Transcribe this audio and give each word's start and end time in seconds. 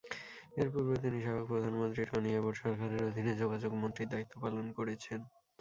এরপূর্বে 0.57 0.95
তিনি 1.03 1.17
সাবেক 1.21 1.45
প্রধানমন্ত্রী 1.51 2.01
টনি 2.09 2.29
অ্যাবট 2.33 2.55
সরকারের 2.61 3.01
অধীনে 3.09 3.33
যোগাযোগ 3.41 3.71
মন্ত্রীর 3.81 4.11
দায়িত্ব 4.13 4.33
পালন 4.43 4.65
করেছেন। 4.77 5.19